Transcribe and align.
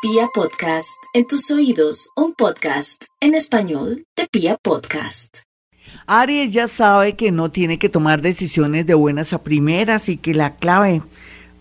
Pia 0.00 0.28
Podcast, 0.32 0.96
en 1.12 1.26
tus 1.26 1.50
oídos, 1.50 2.10
un 2.14 2.32
podcast 2.32 3.06
en 3.20 3.34
español 3.34 4.04
de 4.16 4.28
Pia 4.30 4.56
Podcast. 4.56 5.38
Aries 6.06 6.52
ya 6.52 6.68
sabe 6.68 7.16
que 7.16 7.32
no 7.32 7.50
tiene 7.50 7.80
que 7.80 7.88
tomar 7.88 8.22
decisiones 8.22 8.86
de 8.86 8.94
buenas 8.94 9.32
a 9.32 9.42
primeras 9.42 10.08
y 10.08 10.16
que 10.16 10.34
la 10.34 10.54
clave 10.54 11.02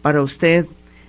para 0.03 0.21
usted 0.21 0.67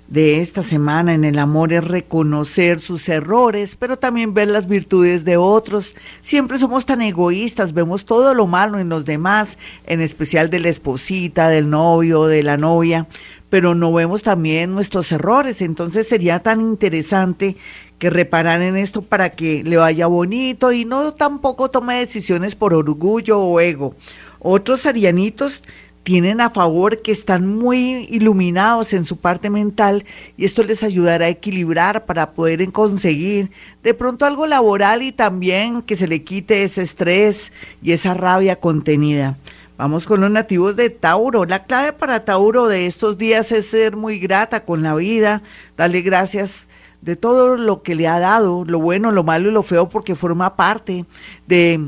de 0.08 0.40
esta 0.40 0.62
semana 0.62 1.12
en 1.12 1.24
el 1.24 1.38
amor 1.38 1.72
es 1.72 1.84
reconocer 1.84 2.80
sus 2.80 3.06
errores, 3.10 3.76
pero 3.76 3.98
también 3.98 4.32
ver 4.32 4.48
las 4.48 4.66
virtudes 4.66 5.26
de 5.26 5.36
otros. 5.36 5.94
Siempre 6.22 6.58
somos 6.58 6.86
tan 6.86 7.02
egoístas, 7.02 7.74
vemos 7.74 8.06
todo 8.06 8.34
lo 8.34 8.46
malo 8.46 8.78
en 8.78 8.88
los 8.88 9.04
demás, 9.04 9.58
en 9.86 10.00
especial 10.00 10.48
de 10.48 10.60
la 10.60 10.70
esposita, 10.70 11.50
del 11.50 11.68
novio, 11.68 12.24
de 12.24 12.42
la 12.42 12.56
novia, 12.56 13.06
pero 13.50 13.74
no 13.74 13.92
vemos 13.92 14.22
también 14.22 14.74
nuestros 14.74 15.10
errores. 15.12 15.62
Entonces 15.62 16.08
sería 16.08 16.40
tan 16.40 16.60
interesante 16.60 17.56
que 17.98 18.10
reparan 18.10 18.62
en 18.62 18.76
esto 18.76 19.02
para 19.02 19.30
que 19.30 19.64
le 19.64 19.76
vaya 19.76 20.06
bonito 20.06 20.72
y 20.72 20.84
no 20.84 21.14
tampoco 21.14 21.70
tome 21.70 21.96
decisiones 21.96 22.54
por 22.54 22.74
orgullo 22.74 23.40
o 23.40 23.60
ego. 23.60 23.94
Otros 24.38 24.86
arianitos 24.86 25.62
tienen 26.04 26.40
a 26.40 26.48
favor 26.48 27.02
que 27.02 27.12
están 27.12 27.46
muy 27.46 28.06
iluminados 28.08 28.94
en 28.94 29.04
su 29.04 29.18
parte 29.18 29.50
mental 29.50 30.04
y 30.38 30.46
esto 30.46 30.62
les 30.62 30.82
ayudará 30.82 31.26
a 31.26 31.28
equilibrar 31.28 32.06
para 32.06 32.30
poder 32.30 32.72
conseguir 32.72 33.50
de 33.82 33.92
pronto 33.92 34.24
algo 34.24 34.46
laboral 34.46 35.02
y 35.02 35.12
también 35.12 35.82
que 35.82 35.96
se 35.96 36.08
le 36.08 36.22
quite 36.22 36.62
ese 36.62 36.80
estrés 36.80 37.52
y 37.82 37.92
esa 37.92 38.14
rabia 38.14 38.56
contenida. 38.56 39.36
Vamos 39.78 40.06
con 40.06 40.20
los 40.20 40.30
nativos 40.32 40.74
de 40.74 40.90
Tauro. 40.90 41.44
La 41.44 41.62
clave 41.62 41.92
para 41.92 42.24
Tauro 42.24 42.66
de 42.66 42.86
estos 42.86 43.16
días 43.16 43.52
es 43.52 43.66
ser 43.66 43.94
muy 43.94 44.18
grata 44.18 44.64
con 44.64 44.82
la 44.82 44.96
vida, 44.96 45.40
darle 45.76 46.02
gracias 46.02 46.68
de 47.00 47.14
todo 47.14 47.56
lo 47.56 47.84
que 47.84 47.94
le 47.94 48.08
ha 48.08 48.18
dado, 48.18 48.64
lo 48.64 48.80
bueno, 48.80 49.12
lo 49.12 49.22
malo 49.22 49.48
y 49.48 49.52
lo 49.52 49.62
feo, 49.62 49.88
porque 49.88 50.16
forma 50.16 50.56
parte 50.56 51.04
de, 51.46 51.80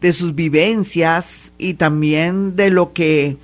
de 0.00 0.12
sus 0.12 0.34
vivencias 0.34 1.52
y 1.56 1.74
también 1.74 2.56
de 2.56 2.70
lo 2.70 2.92
que 2.92 3.36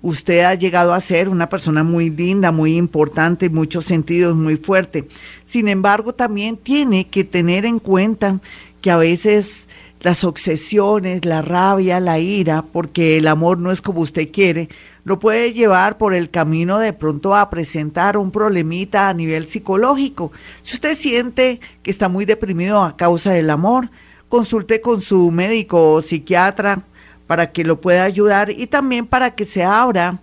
usted 0.00 0.40
ha 0.40 0.54
llegado 0.54 0.94
a 0.94 1.00
ser 1.00 1.28
una 1.28 1.50
persona 1.50 1.82
muy 1.82 2.08
linda, 2.08 2.52
muy 2.52 2.78
importante, 2.78 3.50
muchos 3.50 3.84
sentidos, 3.84 4.34
muy 4.36 4.56
fuerte. 4.56 5.06
Sin 5.44 5.68
embargo, 5.68 6.14
también 6.14 6.56
tiene 6.56 7.08
que 7.08 7.24
tener 7.24 7.66
en 7.66 7.78
cuenta 7.78 8.40
que 8.80 8.90
a 8.90 8.96
veces 8.96 9.68
las 10.00 10.24
obsesiones, 10.24 11.24
la 11.24 11.42
rabia, 11.42 12.00
la 12.00 12.18
ira, 12.18 12.62
porque 12.62 13.18
el 13.18 13.26
amor 13.26 13.58
no 13.58 13.70
es 13.70 13.82
como 13.82 14.00
usted 14.00 14.30
quiere, 14.32 14.68
lo 15.04 15.18
puede 15.18 15.52
llevar 15.52 15.98
por 15.98 16.14
el 16.14 16.30
camino 16.30 16.78
de 16.78 16.92
pronto 16.92 17.34
a 17.34 17.50
presentar 17.50 18.16
un 18.16 18.30
problemita 18.30 19.08
a 19.08 19.14
nivel 19.14 19.48
psicológico. 19.48 20.32
Si 20.62 20.74
usted 20.74 20.96
siente 20.96 21.60
que 21.82 21.90
está 21.90 22.08
muy 22.08 22.24
deprimido 22.24 22.82
a 22.82 22.96
causa 22.96 23.32
del 23.32 23.50
amor, 23.50 23.90
consulte 24.28 24.80
con 24.80 25.00
su 25.00 25.30
médico 25.30 25.92
o 25.92 26.02
psiquiatra 26.02 26.82
para 27.26 27.52
que 27.52 27.64
lo 27.64 27.80
pueda 27.80 28.04
ayudar 28.04 28.50
y 28.50 28.66
también 28.66 29.06
para 29.06 29.34
que 29.34 29.44
se 29.44 29.62
abra 29.62 30.18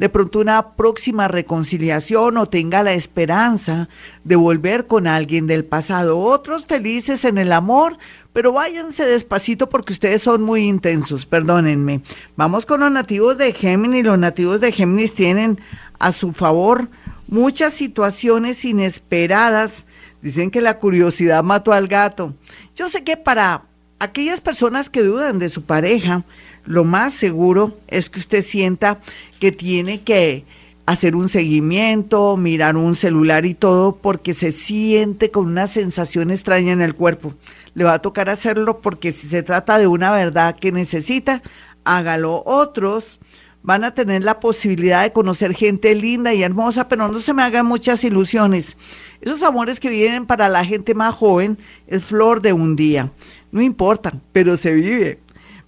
de 0.00 0.08
pronto 0.08 0.40
una 0.40 0.76
próxima 0.76 1.28
reconciliación 1.28 2.38
o 2.38 2.46
tenga 2.46 2.82
la 2.82 2.94
esperanza 2.94 3.90
de 4.24 4.34
volver 4.34 4.86
con 4.86 5.06
alguien 5.06 5.46
del 5.46 5.66
pasado. 5.66 6.18
Otros 6.18 6.64
felices 6.64 7.26
en 7.26 7.36
el 7.36 7.52
amor, 7.52 7.98
pero 8.32 8.50
váyanse 8.50 9.04
despacito 9.04 9.68
porque 9.68 9.92
ustedes 9.92 10.22
son 10.22 10.40
muy 10.40 10.66
intensos, 10.66 11.26
perdónenme. 11.26 12.00
Vamos 12.34 12.64
con 12.64 12.80
los 12.80 12.90
nativos 12.90 13.36
de 13.36 13.52
Géminis. 13.52 14.04
Los 14.04 14.18
nativos 14.18 14.58
de 14.62 14.72
Géminis 14.72 15.14
tienen 15.14 15.60
a 15.98 16.12
su 16.12 16.32
favor 16.32 16.88
muchas 17.28 17.74
situaciones 17.74 18.64
inesperadas. 18.64 19.84
Dicen 20.22 20.50
que 20.50 20.62
la 20.62 20.78
curiosidad 20.78 21.44
mató 21.44 21.74
al 21.74 21.88
gato. 21.88 22.32
Yo 22.74 22.88
sé 22.88 23.04
que 23.04 23.18
para 23.18 23.64
aquellas 24.00 24.40
personas 24.40 24.90
que 24.90 25.02
dudan 25.02 25.38
de 25.38 25.50
su 25.50 25.62
pareja, 25.62 26.24
lo 26.64 26.84
más 26.84 27.12
seguro 27.12 27.78
es 27.86 28.10
que 28.10 28.18
usted 28.18 28.42
sienta 28.42 29.00
que 29.38 29.52
tiene 29.52 30.00
que 30.00 30.44
hacer 30.86 31.14
un 31.14 31.28
seguimiento, 31.28 32.36
mirar 32.36 32.76
un 32.76 32.96
celular 32.96 33.46
y 33.46 33.54
todo, 33.54 33.96
porque 33.96 34.32
se 34.32 34.50
siente 34.50 35.30
con 35.30 35.46
una 35.46 35.68
sensación 35.68 36.30
extraña 36.30 36.72
en 36.72 36.80
el 36.80 36.96
cuerpo. 36.96 37.34
Le 37.74 37.84
va 37.84 37.94
a 37.94 38.02
tocar 38.02 38.28
hacerlo 38.28 38.80
porque 38.80 39.12
si 39.12 39.28
se 39.28 39.44
trata 39.44 39.78
de 39.78 39.86
una 39.86 40.10
verdad 40.10 40.56
que 40.56 40.72
necesita, 40.72 41.42
hágalo. 41.84 42.42
Otros 42.44 43.20
van 43.62 43.84
a 43.84 43.94
tener 43.94 44.24
la 44.24 44.40
posibilidad 44.40 45.02
de 45.02 45.12
conocer 45.12 45.54
gente 45.54 45.94
linda 45.94 46.32
y 46.32 46.42
hermosa, 46.42 46.88
pero 46.88 47.08
no 47.08 47.20
se 47.20 47.34
me 47.34 47.42
hagan 47.42 47.66
muchas 47.66 48.02
ilusiones. 48.02 48.76
Esos 49.20 49.42
amores 49.42 49.78
que 49.80 49.90
vienen 49.90 50.26
para 50.26 50.48
la 50.48 50.64
gente 50.64 50.94
más 50.94 51.14
joven 51.14 51.58
es 51.86 52.02
flor 52.02 52.40
de 52.40 52.54
un 52.54 52.74
día. 52.74 53.12
No 53.52 53.62
importa, 53.62 54.14
pero 54.32 54.56
se 54.56 54.72
vive. 54.72 55.20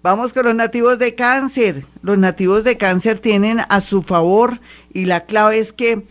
Vamos 0.03 0.33
con 0.33 0.47
los 0.47 0.55
nativos 0.55 0.99
de 0.99 1.15
cáncer. 1.15 1.85
Los 2.03 2.19
nativos 2.19 2.65
de 2.65 2.77
cáncer 2.77 3.19
tienen 3.21 3.61
a 3.69 3.81
su 3.81 4.03
favor 4.03 4.61
y 4.93 5.05
la 5.07 5.27
clave 5.27 5.59
es 5.59 5.73
que 5.73 6.07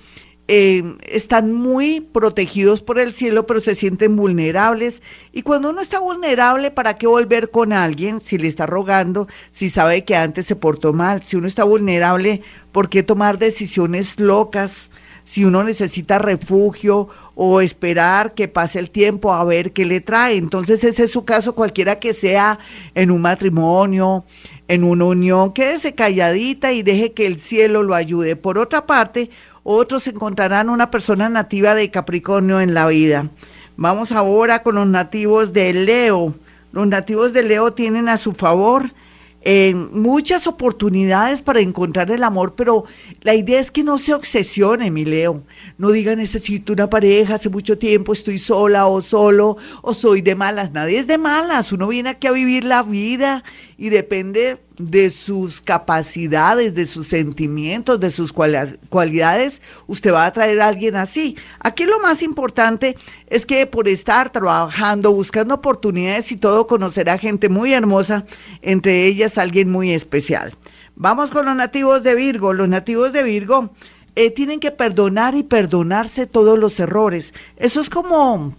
eh, 0.48 0.98
están 1.04 1.54
muy 1.54 2.02
protegidos 2.02 2.82
por 2.82 3.00
el 3.00 3.14
cielo, 3.14 3.46
pero 3.46 3.60
se 3.60 3.76
sienten 3.76 4.16
vulnerables. 4.16 5.02
Y 5.32 5.44
cuando 5.44 5.70
uno 5.70 5.82
está 5.82 6.00
vulnerable, 6.00 6.72
¿para 6.72 6.98
qué 6.98 7.08
volver 7.08 7.52
con 7.52 7.74
alguien 7.74 8.22
si 8.22 8.38
le 8.38 8.48
está 8.48 8.66
rogando, 8.66 9.28
si 9.52 9.70
sabe 9.70 10.04
que 10.04 10.16
antes 10.16 10.46
se 10.46 10.56
portó 10.56 10.94
mal? 10.94 11.24
Si 11.24 11.36
uno 11.36 11.48
está 11.48 11.64
vulnerable, 11.64 12.42
¿por 12.72 12.90
qué 12.90 13.04
tomar 13.04 13.38
decisiones 13.38 14.20
locas? 14.20 14.92
Si 15.24 15.46
uno 15.46 15.64
necesita 15.64 16.20
refugio 16.20 17.10
o 17.36 17.62
esperar 17.62 18.34
que 18.34 18.48
pase 18.48 18.80
el 18.80 18.90
tiempo 18.90 19.34
a 19.34 19.44
ver 19.44 19.72
qué 19.72 19.86
le 19.86 20.02
trae. 20.02 20.38
Entonces 20.38 20.84
ese 20.84 21.04
es 21.04 21.12
su 21.12 21.26
caso, 21.26 21.54
cualquiera 21.54 22.00
que 22.00 22.14
sea 22.14 22.60
en 22.96 23.12
un 23.12 23.22
matrimonio, 23.22 24.26
en 24.68 24.84
una 24.84 25.06
unión, 25.06 25.54
quédese 25.54 25.96
calladita 25.96 26.72
y 26.72 26.84
deje 26.84 27.14
que 27.14 27.26
el 27.26 27.40
cielo 27.40 27.84
lo 27.84 27.96
ayude. 27.96 28.36
Por 28.36 28.58
otra 28.58 28.86
parte, 28.86 29.30
otros 29.64 30.08
encontrarán 30.08 30.70
una 30.70 30.90
persona 30.90 31.30
nativa 31.30 31.76
de 31.76 31.92
Capricornio 31.92 32.62
en 32.62 32.74
la 32.74 32.88
vida. 32.88 33.30
Vamos 33.78 34.12
ahora 34.12 34.64
con 34.64 34.76
los 34.76 34.88
nativos 34.88 35.54
de 35.54 35.74
Leo. 35.74 36.36
Los 36.72 36.88
nativos 36.88 37.34
de 37.34 37.44
Leo 37.44 37.74
tienen 37.74 38.10
a 38.10 38.18
su 38.18 38.32
favor 38.32 38.92
muchas 39.92 40.46
oportunidades 40.46 41.42
para 41.42 41.62
encontrar 41.62 42.12
el 42.12 42.24
amor, 42.24 42.54
pero 42.56 42.86
la 43.22 43.34
idea 43.34 43.60
es 43.60 43.72
que 43.72 43.84
no 43.84 43.98
se 43.98 44.14
obsesione, 44.14 44.92
mi 44.92 45.04
Leo. 45.04 45.44
No 45.78 45.90
diga 45.92 46.16
necesito 46.16 46.74
una 46.74 46.90
pareja, 46.90 47.36
hace 47.36 47.50
mucho 47.50 47.78
tiempo 47.78 48.14
estoy 48.14 48.38
sola 48.38 48.86
o 48.86 49.02
solo 49.02 49.58
o 49.82 49.94
soy 49.94 50.22
de 50.22 50.36
malas. 50.36 50.72
Nadie 50.72 51.00
es 51.00 51.08
de 51.08 51.18
malas. 51.18 51.72
Uno 51.72 51.88
viene 51.88 52.10
aquí 52.10 52.28
a 52.28 52.32
vivir 52.32 52.64
la 52.64 52.84
vida 52.84 53.44
y 53.82 53.90
depende 53.90 54.60
de 54.78 55.10
sus 55.10 55.60
capacidades, 55.60 56.76
de 56.76 56.86
sus 56.86 57.08
sentimientos, 57.08 58.00
de 58.00 58.12
sus 58.12 58.32
cualidades, 58.32 59.60
usted 59.88 60.14
va 60.14 60.28
a 60.28 60.34
traer 60.34 60.62
a 60.62 60.68
alguien 60.68 60.96
así. 60.96 61.36
Aquí 61.60 61.86
lo 61.86 62.00
más 62.00 62.22
importante 62.22 62.96
es 63.26 63.44
que 63.44 63.66
por 63.66 63.88
estar 63.88 64.32
trabajando, 64.32 65.12
buscando 65.12 65.56
oportunidades 65.56 66.32
y 66.32 66.36
todo, 66.36 66.68
conocerá 66.68 67.18
gente 67.18 67.50
muy 67.50 67.74
hermosa, 67.74 68.24
entre 68.62 69.08
ellas 69.08 69.40
alguien 69.40 69.72
muy 69.72 69.94
especial. 69.94 70.54
Vamos 70.96 71.32
con 71.32 71.48
los 71.48 71.56
nativos 71.56 72.04
de 72.04 72.14
Virgo. 72.14 72.54
Los 72.54 72.70
nativos 72.70 73.12
de 73.14 73.24
Virgo 73.24 73.72
eh, 74.16 74.30
tienen 74.30 74.60
que 74.60 74.70
perdonar 74.70 75.34
y 75.34 75.42
perdonarse 75.42 76.28
todos 76.28 76.60
los 76.60 76.80
errores. 76.80 77.34
Eso 77.58 77.82
es 77.82 77.90
como 77.90 78.56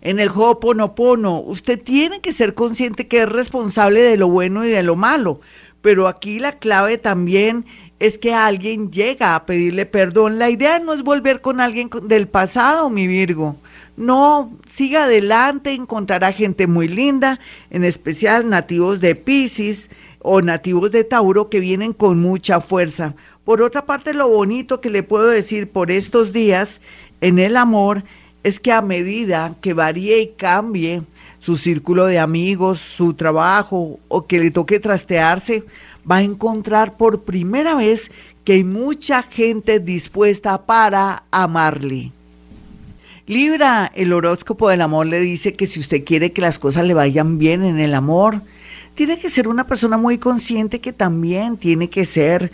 en 0.00 0.20
el 0.20 0.28
Ho'oponopono. 0.28 1.40
Usted 1.40 1.82
tiene 1.82 2.20
que 2.20 2.32
ser 2.32 2.54
consciente 2.54 3.06
que 3.06 3.22
es 3.22 3.28
responsable 3.28 4.00
de 4.00 4.16
lo 4.16 4.28
bueno 4.28 4.64
y 4.64 4.68
de 4.68 4.82
lo 4.82 4.96
malo. 4.96 5.40
Pero 5.80 6.08
aquí 6.08 6.38
la 6.38 6.58
clave 6.58 6.98
también 6.98 7.64
es 8.00 8.18
que 8.18 8.34
alguien 8.34 8.90
llega 8.90 9.34
a 9.34 9.46
pedirle 9.46 9.86
perdón. 9.86 10.38
La 10.38 10.50
idea 10.50 10.78
no 10.78 10.92
es 10.92 11.02
volver 11.02 11.40
con 11.40 11.60
alguien 11.60 11.90
del 12.04 12.28
pasado, 12.28 12.90
mi 12.90 13.06
Virgo. 13.06 13.56
No, 13.96 14.56
siga 14.68 15.04
adelante, 15.04 15.72
encontrará 15.72 16.32
gente 16.32 16.68
muy 16.68 16.86
linda, 16.86 17.40
en 17.70 17.82
especial 17.84 18.48
nativos 18.48 19.00
de 19.00 19.16
Pisces 19.16 19.90
o 20.20 20.40
nativos 20.40 20.92
de 20.92 21.02
Tauro 21.02 21.48
que 21.48 21.58
vienen 21.58 21.92
con 21.92 22.20
mucha 22.20 22.60
fuerza. 22.60 23.16
Por 23.44 23.60
otra 23.60 23.86
parte, 23.86 24.14
lo 24.14 24.28
bonito 24.28 24.80
que 24.80 24.90
le 24.90 25.02
puedo 25.02 25.26
decir 25.28 25.70
por 25.70 25.90
estos 25.90 26.32
días 26.32 26.80
en 27.20 27.40
el 27.40 27.56
amor 27.56 28.04
es 28.48 28.60
que 28.60 28.72
a 28.72 28.82
medida 28.82 29.54
que 29.60 29.74
varíe 29.74 30.20
y 30.20 30.28
cambie 30.28 31.02
su 31.38 31.56
círculo 31.56 32.06
de 32.06 32.18
amigos, 32.18 32.80
su 32.80 33.14
trabajo 33.14 34.00
o 34.08 34.26
que 34.26 34.38
le 34.38 34.50
toque 34.50 34.80
trastearse, 34.80 35.64
va 36.10 36.16
a 36.16 36.22
encontrar 36.22 36.96
por 36.96 37.22
primera 37.22 37.74
vez 37.74 38.10
que 38.44 38.54
hay 38.54 38.64
mucha 38.64 39.22
gente 39.22 39.78
dispuesta 39.78 40.66
para 40.66 41.24
amarle. 41.30 42.12
Libra, 43.26 43.92
el 43.94 44.14
horóscopo 44.14 44.70
del 44.70 44.80
amor 44.80 45.06
le 45.06 45.20
dice 45.20 45.52
que 45.52 45.66
si 45.66 45.80
usted 45.80 46.02
quiere 46.02 46.32
que 46.32 46.40
las 46.40 46.58
cosas 46.58 46.86
le 46.86 46.94
vayan 46.94 47.36
bien 47.36 47.62
en 47.62 47.78
el 47.78 47.92
amor, 47.92 48.40
tiene 48.94 49.18
que 49.18 49.28
ser 49.28 49.48
una 49.48 49.66
persona 49.66 49.98
muy 49.98 50.16
consciente 50.16 50.80
que 50.80 50.94
también 50.94 51.58
tiene 51.58 51.90
que 51.90 52.06
ser 52.06 52.50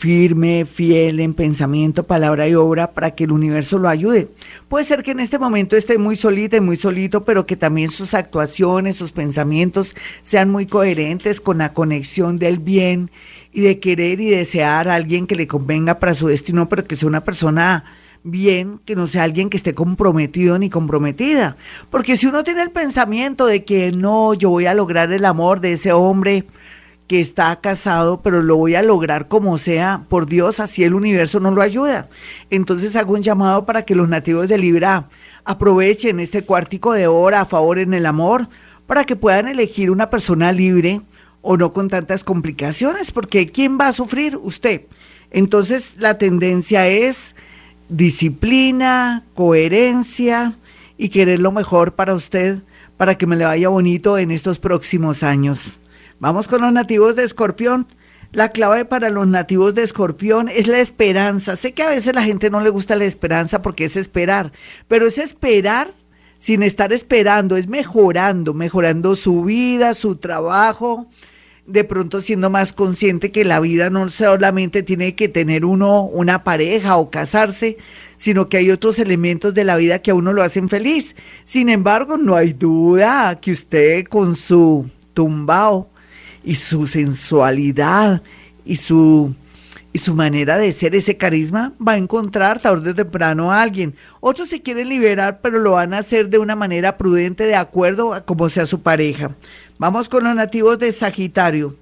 firme, 0.00 0.64
fiel 0.64 1.20
en 1.20 1.34
pensamiento, 1.34 2.06
palabra 2.06 2.48
y 2.48 2.54
obra 2.54 2.92
para 2.92 3.10
que 3.10 3.24
el 3.24 3.32
universo 3.32 3.78
lo 3.78 3.86
ayude. 3.86 4.28
Puede 4.66 4.86
ser 4.86 5.02
que 5.02 5.10
en 5.10 5.20
este 5.20 5.38
momento 5.38 5.76
esté 5.76 5.98
muy 5.98 6.16
solita 6.16 6.56
y 6.56 6.60
muy 6.62 6.76
solito, 6.76 7.22
pero 7.22 7.44
que 7.44 7.54
también 7.54 7.90
sus 7.90 8.14
actuaciones, 8.14 8.96
sus 8.96 9.12
pensamientos 9.12 9.94
sean 10.22 10.48
muy 10.50 10.64
coherentes 10.64 11.38
con 11.38 11.58
la 11.58 11.74
conexión 11.74 12.38
del 12.38 12.60
bien 12.60 13.10
y 13.52 13.60
de 13.60 13.78
querer 13.78 14.22
y 14.22 14.30
desear 14.30 14.88
a 14.88 14.94
alguien 14.94 15.26
que 15.26 15.36
le 15.36 15.46
convenga 15.46 15.98
para 15.98 16.14
su 16.14 16.28
destino, 16.28 16.66
pero 16.66 16.86
que 16.86 16.96
sea 16.96 17.06
una 17.06 17.22
persona 17.22 17.84
bien, 18.22 18.80
que 18.86 18.96
no 18.96 19.06
sea 19.06 19.24
alguien 19.24 19.50
que 19.50 19.58
esté 19.58 19.74
comprometido 19.74 20.58
ni 20.58 20.70
comprometida. 20.70 21.58
Porque 21.90 22.16
si 22.16 22.26
uno 22.26 22.42
tiene 22.42 22.62
el 22.62 22.70
pensamiento 22.70 23.44
de 23.44 23.64
que 23.66 23.92
no, 23.92 24.32
yo 24.32 24.48
voy 24.48 24.64
a 24.64 24.72
lograr 24.72 25.12
el 25.12 25.26
amor 25.26 25.60
de 25.60 25.72
ese 25.72 25.92
hombre, 25.92 26.46
que 27.10 27.20
está 27.20 27.60
casado, 27.60 28.20
pero 28.22 28.40
lo 28.40 28.56
voy 28.56 28.76
a 28.76 28.82
lograr 28.82 29.26
como 29.26 29.58
sea, 29.58 30.04
por 30.08 30.26
Dios, 30.26 30.60
así 30.60 30.84
el 30.84 30.94
universo 30.94 31.40
no 31.40 31.50
lo 31.50 31.60
ayuda. 31.60 32.08
Entonces 32.50 32.94
hago 32.94 33.14
un 33.14 33.22
llamado 33.22 33.66
para 33.66 33.84
que 33.84 33.96
los 33.96 34.08
nativos 34.08 34.46
de 34.46 34.56
Libra 34.56 35.08
aprovechen 35.44 36.20
este 36.20 36.44
cuartico 36.44 36.92
de 36.92 37.08
hora 37.08 37.40
a 37.40 37.46
favor 37.46 37.80
en 37.80 37.94
el 37.94 38.06
amor, 38.06 38.46
para 38.86 39.06
que 39.06 39.16
puedan 39.16 39.48
elegir 39.48 39.90
una 39.90 40.08
persona 40.08 40.52
libre 40.52 41.00
o 41.42 41.56
no 41.56 41.72
con 41.72 41.88
tantas 41.88 42.22
complicaciones, 42.22 43.10
porque 43.10 43.50
¿quién 43.50 43.76
va 43.76 43.88
a 43.88 43.92
sufrir? 43.92 44.36
Usted. 44.36 44.82
Entonces 45.32 45.94
la 45.96 46.16
tendencia 46.16 46.86
es 46.86 47.34
disciplina, 47.88 49.24
coherencia 49.34 50.54
y 50.96 51.08
querer 51.08 51.40
lo 51.40 51.50
mejor 51.50 51.92
para 51.94 52.14
usted, 52.14 52.60
para 52.96 53.18
que 53.18 53.26
me 53.26 53.34
le 53.34 53.46
vaya 53.46 53.68
bonito 53.68 54.16
en 54.16 54.30
estos 54.30 54.60
próximos 54.60 55.24
años. 55.24 55.80
Vamos 56.20 56.48
con 56.48 56.60
los 56.60 56.70
nativos 56.70 57.16
de 57.16 57.24
Escorpión. 57.24 57.86
La 58.32 58.50
clave 58.50 58.84
para 58.84 59.08
los 59.08 59.26
nativos 59.26 59.74
de 59.74 59.84
Escorpión 59.84 60.50
es 60.50 60.66
la 60.66 60.78
esperanza. 60.78 61.56
Sé 61.56 61.72
que 61.72 61.82
a 61.82 61.88
veces 61.88 62.14
la 62.14 62.22
gente 62.22 62.50
no 62.50 62.60
le 62.60 62.68
gusta 62.68 62.94
la 62.94 63.06
esperanza 63.06 63.62
porque 63.62 63.86
es 63.86 63.96
esperar, 63.96 64.52
pero 64.86 65.06
es 65.06 65.16
esperar 65.16 65.90
sin 66.38 66.62
estar 66.62 66.92
esperando, 66.92 67.56
es 67.56 67.68
mejorando, 67.68 68.52
mejorando 68.52 69.16
su 69.16 69.44
vida, 69.44 69.94
su 69.94 70.16
trabajo, 70.16 71.06
de 71.66 71.84
pronto 71.84 72.20
siendo 72.20 72.50
más 72.50 72.74
consciente 72.74 73.32
que 73.32 73.46
la 73.46 73.58
vida 73.58 73.88
no 73.88 74.10
solamente 74.10 74.82
tiene 74.82 75.14
que 75.14 75.28
tener 75.28 75.64
uno 75.64 76.02
una 76.02 76.44
pareja 76.44 76.98
o 76.98 77.10
casarse, 77.10 77.78
sino 78.18 78.50
que 78.50 78.58
hay 78.58 78.70
otros 78.70 78.98
elementos 78.98 79.54
de 79.54 79.64
la 79.64 79.76
vida 79.76 80.00
que 80.00 80.10
a 80.10 80.14
uno 80.14 80.34
lo 80.34 80.42
hacen 80.42 80.68
feliz. 80.68 81.16
Sin 81.44 81.70
embargo, 81.70 82.18
no 82.18 82.36
hay 82.36 82.52
duda 82.52 83.40
que 83.40 83.52
usted 83.52 84.04
con 84.04 84.36
su 84.36 84.86
tumbao 85.14 85.89
y 86.44 86.54
su 86.54 86.86
sensualidad 86.86 88.22
y 88.64 88.76
su, 88.76 89.34
y 89.92 89.98
su 89.98 90.14
manera 90.14 90.56
de 90.56 90.72
ser, 90.72 90.94
ese 90.94 91.16
carisma, 91.16 91.72
va 91.86 91.92
a 91.92 91.98
encontrar 91.98 92.60
tarde 92.60 92.90
o 92.90 92.94
temprano 92.94 93.50
a 93.50 93.62
alguien. 93.62 93.94
Otros 94.20 94.48
se 94.48 94.62
quieren 94.62 94.88
liberar, 94.88 95.40
pero 95.42 95.58
lo 95.58 95.72
van 95.72 95.94
a 95.94 95.98
hacer 95.98 96.28
de 96.28 96.38
una 96.38 96.56
manera 96.56 96.96
prudente, 96.96 97.44
de 97.44 97.56
acuerdo 97.56 98.14
a 98.14 98.24
cómo 98.24 98.48
sea 98.48 98.66
su 98.66 98.80
pareja. 98.80 99.34
Vamos 99.78 100.08
con 100.08 100.24
los 100.24 100.34
nativos 100.34 100.78
de 100.78 100.92
Sagitario. 100.92 101.76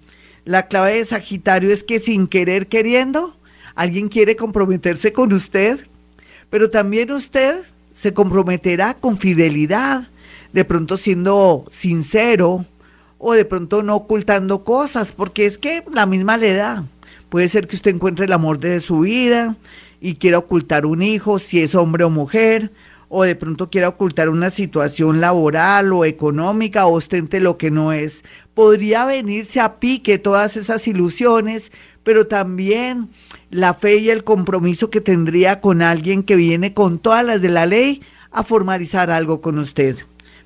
La 0.44 0.66
clave 0.66 0.96
de 0.96 1.04
Sagitario 1.04 1.72
es 1.72 1.82
que 1.82 2.00
sin 2.00 2.26
querer 2.26 2.68
queriendo, 2.68 3.36
alguien 3.74 4.08
quiere 4.08 4.36
comprometerse 4.36 5.12
con 5.12 5.32
usted, 5.32 5.86
pero 6.50 6.70
también 6.70 7.10
usted 7.10 7.62
se 7.92 8.14
comprometerá 8.14 8.94
con 8.94 9.18
fidelidad, 9.18 10.08
de 10.52 10.64
pronto 10.64 10.96
siendo 10.96 11.64
sincero, 11.70 12.64
o 13.18 13.32
de 13.32 13.44
pronto 13.44 13.82
no 13.82 13.96
ocultando 13.96 14.64
cosas, 14.64 15.12
porque 15.12 15.44
es 15.44 15.58
que 15.58 15.84
la 15.92 16.06
misma 16.06 16.36
le 16.36 16.54
da. 16.54 16.84
Puede 17.28 17.48
ser 17.48 17.66
que 17.66 17.76
usted 17.76 17.94
encuentre 17.94 18.24
el 18.24 18.32
amor 18.32 18.58
de 18.58 18.80
su 18.80 19.00
vida 19.00 19.56
y 20.00 20.14
quiera 20.14 20.38
ocultar 20.38 20.86
un 20.86 21.02
hijo, 21.02 21.38
si 21.38 21.60
es 21.60 21.74
hombre 21.74 22.04
o 22.04 22.10
mujer, 22.10 22.72
o 23.08 23.24
de 23.24 23.34
pronto 23.34 23.70
quiera 23.70 23.88
ocultar 23.88 24.28
una 24.28 24.50
situación 24.50 25.20
laboral 25.20 25.92
o 25.92 26.04
económica, 26.04 26.86
o 26.86 26.94
ostente 26.94 27.40
lo 27.40 27.58
que 27.58 27.70
no 27.70 27.92
es. 27.92 28.22
Podría 28.54 29.04
venirse 29.04 29.60
a 29.60 29.80
pique 29.80 30.18
todas 30.18 30.56
esas 30.56 30.86
ilusiones, 30.86 31.72
pero 32.02 32.26
también 32.26 33.08
la 33.50 33.74
fe 33.74 33.96
y 33.96 34.10
el 34.10 34.24
compromiso 34.24 34.90
que 34.90 35.00
tendría 35.00 35.60
con 35.60 35.82
alguien 35.82 36.22
que 36.22 36.36
viene 36.36 36.74
con 36.74 36.98
todas 36.98 37.24
las 37.24 37.42
de 37.42 37.48
la 37.48 37.66
ley 37.66 38.02
a 38.30 38.42
formalizar 38.42 39.10
algo 39.10 39.40
con 39.40 39.58
usted. 39.58 39.96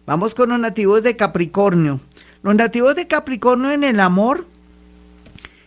Vamos 0.07 0.35
con 0.35 0.49
los 0.51 0.59
nativos 0.59 1.03
de 1.03 1.17
Capricornio. 1.17 2.01
Los 2.43 2.55
nativos 2.56 2.97
de 2.97 3.06
Capricornio 3.06 3.71
en 3.71 3.85
el 3.85 4.00
amor, 4.00 4.47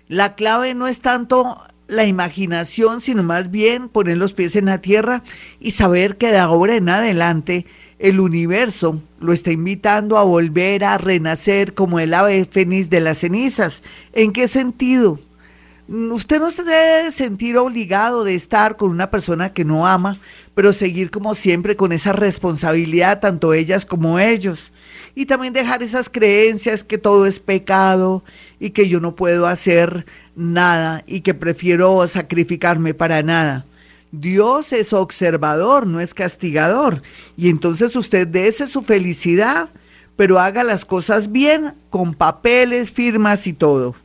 la 0.10 0.36
clave 0.36 0.74
no 0.75 0.88
es 0.88 1.00
tanto 1.00 1.57
la 1.88 2.06
imaginación, 2.06 3.01
sino 3.01 3.24
más 3.24 3.50
bien 3.50 3.89
poner 3.89 4.18
los 4.18 4.33
pies 4.33 4.56
en 4.56 4.66
la 4.66 4.81
tierra 4.81 5.24
y 5.60 5.72
saber 5.72 6.18
que 6.18 6.31
de 6.31 6.39
ahora 6.39 6.75
en 6.75 6.89
adelante 6.89 7.66
el 8.00 8.19
universo 8.19 9.01
lo 9.19 9.31
está 9.31 9.51
invitando 9.51 10.18
a 10.18 10.24
volver 10.24 10.83
a 10.83 10.98
renacer 10.98 11.74
como 11.74 12.00
el 12.00 12.13
ave 12.13 12.45
fénix 12.45 12.89
de 12.89 13.00
las 13.00 13.19
cenizas. 13.19 13.81
¿En 14.13 14.33
qué 14.33 14.48
sentido? 14.48 15.19
Usted 15.88 16.39
no 16.39 16.50
se 16.50 16.63
debe 16.63 17.12
sentir 17.12 17.57
obligado 17.57 18.24
de 18.24 18.36
estar 18.36 18.75
con 18.75 18.89
una 18.89 19.12
persona 19.12 19.54
que 19.54 19.63
no 19.63 19.88
ama, 19.88 20.18
pero 20.56 20.74
seguir 20.74 21.12
como 21.12 21.36
siempre 21.36 21.75
con 21.75 21.92
esa 21.92 22.13
responsabilidad, 22.13 23.19
tanto 23.19 23.54
ellas 23.54 23.86
como 23.86 24.19
ellos 24.19 24.72
y 25.16 25.25
también 25.25 25.54
dejar 25.54 25.84
esas 25.84 26.10
creencias 26.10 26.84
que 26.84 26.98
todo 26.98 27.25
es 27.25 27.40
pecado 27.40 28.24
y 28.60 28.72
que 28.72 28.88
yo 28.90 29.00
no 29.00 29.16
puedo 29.16 29.48
hacer 29.48 30.06
nada 30.36 31.04
y 31.07 31.22
que 31.22 31.34
prefiero 31.34 32.06
sacrificarme 32.07 32.94
para 32.94 33.22
nada. 33.22 33.66
Dios 34.12 34.72
es 34.74 34.94
observador, 34.94 35.88
no 35.88 36.00
es 36.00 36.13
castigador. 36.13 37.02
Y 37.38 37.50
entonces 37.50 37.96
usted 37.96 38.28
dése 38.28 38.68
su 38.68 38.81
felicidad, 38.81 39.69
pero 40.16 40.40
haga 40.40 40.63
las 40.63 40.86
cosas 40.86 41.31
bien, 41.31 41.74
con 41.90 42.13
papeles, 42.13 42.92
firmas 42.92 43.48
y 43.48 43.54
todo. 43.54 43.96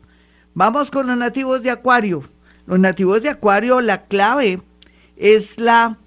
Vamos 0.54 0.90
con 0.90 1.06
los 1.06 1.16
nativos 1.16 1.62
de 1.62 1.70
Acuario. 1.70 2.24
Los 2.66 2.78
nativos 2.78 3.22
de 3.22 3.28
Acuario, 3.30 3.80
la 3.80 4.04
clave 4.04 4.60
es 5.16 5.58
la 5.58 5.98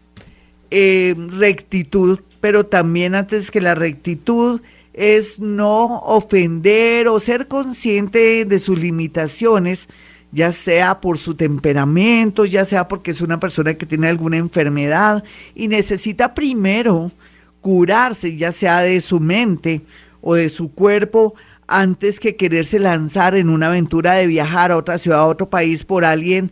eh, 0.75 1.13
rectitud, 1.37 2.21
pero 2.41 2.65
también 2.65 3.13
antes 3.13 3.51
que 3.51 3.61
la 3.61 3.75
rectitud 3.75 4.59
es 4.91 5.37
no 5.37 5.99
ofender 5.99 7.07
o 7.07 7.19
ser 7.19 7.47
consciente 7.47 8.43
de 8.43 8.57
sus 8.57 8.79
limitaciones, 8.79 9.87
ya 10.31 10.51
sea 10.51 10.99
por 10.99 11.19
su 11.19 11.35
temperamento, 11.35 12.45
ya 12.45 12.65
sea 12.65 12.87
porque 12.87 13.11
es 13.11 13.21
una 13.21 13.39
persona 13.39 13.75
que 13.75 13.85
tiene 13.85 14.07
alguna 14.07 14.37
enfermedad 14.37 15.23
y 15.53 15.67
necesita 15.67 16.33
primero 16.33 17.11
curarse, 17.61 18.35
ya 18.35 18.51
sea 18.51 18.79
de 18.79 18.99
su 18.99 19.19
mente 19.19 19.83
o 20.21 20.33
de 20.33 20.49
su 20.49 20.71
cuerpo, 20.71 21.35
antes 21.68 22.19
que 22.19 22.35
quererse 22.35 22.80
lanzar 22.80 23.35
en 23.35 23.49
una 23.49 23.68
aventura 23.68 24.13
de 24.13 24.25
viajar 24.25 24.71
a 24.71 24.77
otra 24.77 24.97
ciudad, 24.97 25.19
a 25.19 25.25
otro 25.25 25.51
país 25.51 25.83
por 25.83 26.03
alguien 26.03 26.51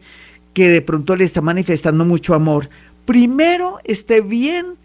que 0.54 0.70
de 0.70 0.82
pronto 0.84 1.16
le 1.16 1.24
está 1.24 1.42
manifestando 1.42 2.06
mucho 2.06 2.36
amor. 2.36 2.70
Primero 3.06 3.80
esté 3.84 4.22
bien 4.22 4.78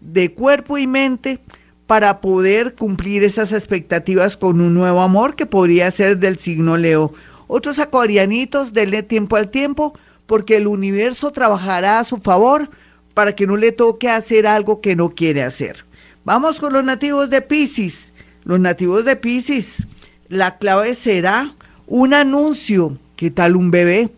de 0.00 0.32
cuerpo 0.32 0.78
y 0.78 0.86
mente 0.86 1.38
para 1.86 2.20
poder 2.20 2.74
cumplir 2.74 3.24
esas 3.24 3.52
expectativas 3.52 4.36
con 4.36 4.60
un 4.60 4.74
nuevo 4.74 5.00
amor 5.00 5.36
que 5.36 5.46
podría 5.46 5.90
ser 5.90 6.18
del 6.18 6.38
signo 6.38 6.76
Leo. 6.76 7.12
Otros 7.48 7.78
acuarianitos, 7.78 8.72
denle 8.72 9.02
tiempo 9.02 9.36
al 9.36 9.50
tiempo, 9.50 9.92
porque 10.26 10.56
el 10.56 10.66
universo 10.66 11.32
trabajará 11.32 11.98
a 11.98 12.04
su 12.04 12.18
favor 12.18 12.70
para 13.14 13.34
que 13.34 13.46
no 13.46 13.56
le 13.56 13.72
toque 13.72 14.08
hacer 14.08 14.46
algo 14.46 14.80
que 14.80 14.96
no 14.96 15.10
quiere 15.10 15.42
hacer. 15.42 15.84
Vamos 16.24 16.60
con 16.60 16.72
los 16.72 16.84
nativos 16.84 17.28
de 17.28 17.42
Pisces. 17.42 18.12
Los 18.44 18.58
nativos 18.58 19.04
de 19.04 19.16
Pisces, 19.16 19.86
la 20.28 20.56
clave 20.56 20.94
será 20.94 21.54
un 21.86 22.14
anuncio. 22.14 22.96
¿Qué 23.16 23.30
tal 23.30 23.56
un 23.56 23.70
bebé? 23.70 24.10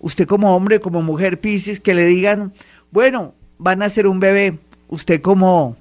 Usted 0.00 0.26
como 0.26 0.56
hombre, 0.56 0.80
como 0.80 1.02
mujer 1.02 1.38
Pisces, 1.38 1.80
que 1.80 1.94
le 1.94 2.06
digan, 2.06 2.52
bueno, 2.90 3.34
van 3.58 3.82
a 3.82 3.88
ser 3.88 4.06
un 4.06 4.20
bebé. 4.20 4.58
Usted 4.88 5.20
como 5.20 5.76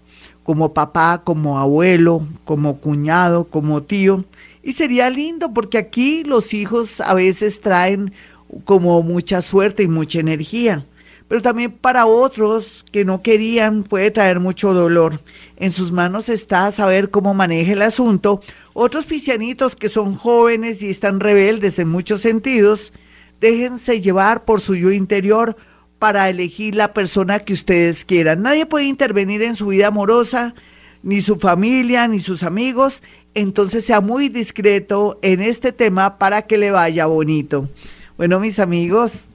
como 0.49 0.73
papá, 0.73 1.21
como 1.23 1.59
abuelo, 1.59 2.25
como 2.43 2.79
cuñado, 2.79 3.43
como 3.43 3.83
tío. 3.83 4.25
Y 4.63 4.73
sería 4.73 5.07
lindo 5.11 5.53
porque 5.53 5.77
aquí 5.77 6.23
los 6.23 6.55
hijos 6.55 7.01
a 7.01 7.13
veces 7.13 7.61
traen 7.61 8.13
como 8.65 9.03
mucha 9.03 9.43
suerte 9.43 9.83
y 9.83 9.87
mucha 9.87 10.19
energía. 10.19 10.87
Pero 11.27 11.43
también 11.43 11.71
para 11.71 12.07
otros 12.07 12.83
que 12.91 13.05
no 13.05 13.21
querían 13.21 13.83
puede 13.83 14.09
traer 14.09 14.39
mucho 14.39 14.73
dolor. 14.73 15.21
En 15.57 15.71
sus 15.71 15.91
manos 15.91 16.29
está 16.29 16.71
saber 16.71 17.11
cómo 17.11 17.35
maneja 17.35 17.73
el 17.73 17.83
asunto. 17.83 18.41
Otros 18.73 19.05
pisianitos 19.05 19.75
que 19.75 19.87
son 19.87 20.15
jóvenes 20.15 20.81
y 20.81 20.89
están 20.89 21.19
rebeldes 21.19 21.77
en 21.77 21.89
muchos 21.89 22.21
sentidos, 22.21 22.91
déjense 23.39 24.01
llevar 24.01 24.45
por 24.45 24.61
su 24.61 24.75
yo 24.75 24.91
interior 24.91 25.55
para 25.99 26.29
elegir 26.29 26.75
la 26.75 26.93
persona 26.93 27.39
que 27.39 27.53
ustedes 27.53 28.05
quieran. 28.05 28.41
Nadie 28.41 28.65
puede 28.65 28.85
intervenir 28.85 29.43
en 29.43 29.55
su 29.55 29.67
vida 29.67 29.87
amorosa, 29.87 30.55
ni 31.03 31.21
su 31.21 31.35
familia, 31.35 32.07
ni 32.07 32.21
sus 32.21 32.41
amigos. 32.41 33.03
Entonces 33.35 33.85
sea 33.85 34.01
muy 34.01 34.29
discreto 34.29 35.19
en 35.21 35.41
este 35.41 35.71
tema 35.71 36.17
para 36.17 36.41
que 36.43 36.57
le 36.57 36.71
vaya 36.71 37.05
bonito. 37.05 37.69
Bueno, 38.17 38.39
mis 38.39 38.59
amigos, 38.59 39.25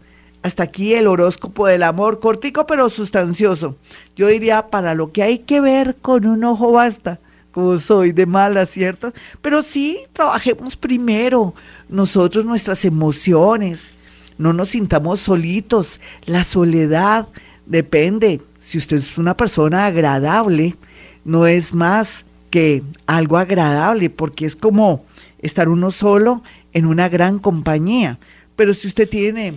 hasta 0.43 0.65
aquí 0.65 0.95
el 0.95 1.07
horóscopo 1.07 1.67
del 1.67 1.83
amor, 1.83 2.19
cortico 2.21 2.67
pero 2.67 2.89
sustancioso. 2.89 3.77
Yo 4.17 4.27
diría, 4.29 4.69
para 4.69 4.95
lo 4.95 5.13
que 5.13 5.23
hay 5.23 5.39
que 5.39 5.61
ver 5.61 5.97
con 6.03 6.27
un 6.27 6.45
ojo 6.45 6.73
basta, 6.73 7.19
como 7.53 7.79
soy 7.79 8.13
de 8.13 8.27
mala, 8.27 8.67
¿cierto? 8.67 9.13
Pero 9.41 9.63
sí, 9.63 10.01
trabajemos 10.13 10.77
primero 10.77 11.55
nosotros 11.89 12.45
nuestras 12.45 12.85
emociones, 12.85 13.93
no 14.39 14.53
nos 14.53 14.71
sintamos 14.71 15.21
solitos. 15.21 16.01
La 16.27 16.45
soledad 16.45 17.29
depende, 17.67 18.41
si 18.59 18.79
usted 18.79 18.97
es 18.99 19.19
una 19.19 19.37
persona 19.37 19.87
agradable, 19.87 20.77
no 21.25 21.47
es 21.47 21.75
más 21.75 22.25
que 22.51 22.83
algo 23.07 23.37
agradable, 23.39 24.11
porque 24.11 24.47
es 24.47 24.57
como 24.57 25.05
estar 25.41 25.69
uno 25.69 25.91
solo 25.91 26.43
en 26.73 26.87
una 26.87 27.09
gran 27.09 27.39
compañía. 27.39 28.19
Pero 28.57 28.75
si 28.75 28.89
usted 28.89 29.09
tiene 29.09 29.55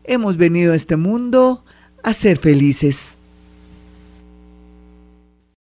hemos 0.03 0.35
venido 0.37 0.73
a 0.73 0.75
este 0.75 0.97
mundo 0.97 1.63
a 2.03 2.13
ser 2.13 2.37
felices. 2.37 3.17